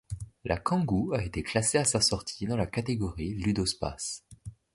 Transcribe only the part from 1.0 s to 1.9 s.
a été classée à